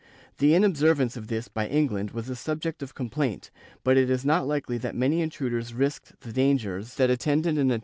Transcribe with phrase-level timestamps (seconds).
[0.35, 3.51] ^ The inobservance of this by England was the subject of com plaint,
[3.83, 7.53] but it is not likely that many intruders risked the dangers * Archive de Simancas,
[7.53, 7.79] Inq.